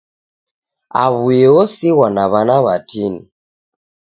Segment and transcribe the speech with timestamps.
[1.03, 3.21] Aw'uye osighwa na w'ana w'atini.